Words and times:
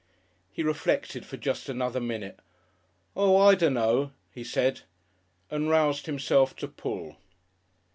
He 0.51 0.63
reflected 0.63 1.27
for 1.27 1.37
just 1.37 1.69
another 1.69 1.99
minute. 2.01 2.39
"Oo! 3.15 3.35
I 3.37 3.53
dunno," 3.53 4.13
he 4.31 4.43
said, 4.43 4.81
and 5.51 5.69
roused 5.69 6.07
himself 6.07 6.55
to 6.55 6.67
pull. 6.67 7.17